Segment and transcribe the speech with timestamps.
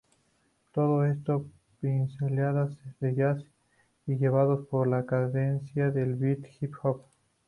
[0.71, 3.45] Todo esto con pinceladas de jazz
[4.07, 7.03] y llevados por la cadencia del beat hip-hop...".